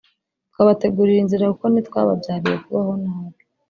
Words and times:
tukabategurira 0.51 1.19
inzira 1.21 1.49
kuko 1.51 1.65
ntitwababyariye 1.69 2.57
kubaho 2.63 2.93
nabi 3.03 3.39